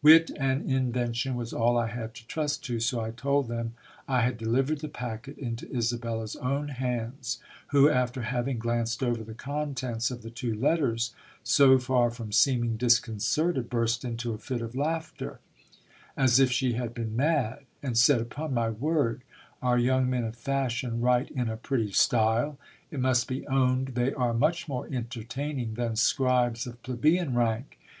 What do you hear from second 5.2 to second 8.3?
into Isabella's own hands; who, after